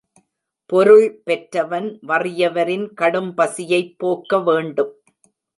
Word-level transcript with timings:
பொருள் 0.69 1.05
பெற்றவன் 1.23 1.99
வறியவரின் 2.07 2.87
கடும்பசியைப் 3.01 3.93
போக்க 3.97 4.39
வேண்டும். 4.39 4.93